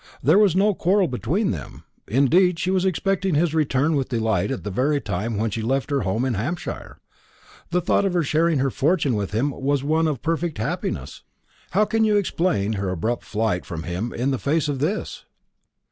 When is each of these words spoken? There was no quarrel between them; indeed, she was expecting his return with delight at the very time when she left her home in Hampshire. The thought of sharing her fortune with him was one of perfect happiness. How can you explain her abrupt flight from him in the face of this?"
There 0.23 0.39
was 0.39 0.55
no 0.55 0.73
quarrel 0.73 1.07
between 1.07 1.51
them; 1.51 1.83
indeed, 2.07 2.57
she 2.57 2.71
was 2.71 2.85
expecting 2.85 3.35
his 3.35 3.53
return 3.53 3.95
with 3.95 4.09
delight 4.09 4.49
at 4.49 4.63
the 4.63 4.71
very 4.71 4.99
time 4.99 5.37
when 5.37 5.51
she 5.51 5.61
left 5.61 5.91
her 5.91 6.01
home 6.01 6.25
in 6.25 6.33
Hampshire. 6.33 6.97
The 7.69 7.81
thought 7.81 8.03
of 8.03 8.25
sharing 8.27 8.57
her 8.57 8.71
fortune 8.71 9.13
with 9.13 9.29
him 9.29 9.51
was 9.51 9.83
one 9.83 10.07
of 10.07 10.23
perfect 10.23 10.57
happiness. 10.57 11.21
How 11.69 11.85
can 11.85 12.03
you 12.03 12.15
explain 12.17 12.73
her 12.73 12.89
abrupt 12.89 13.23
flight 13.23 13.63
from 13.63 13.83
him 13.83 14.11
in 14.11 14.31
the 14.31 14.39
face 14.39 14.67
of 14.67 14.79
this?" 14.79 15.25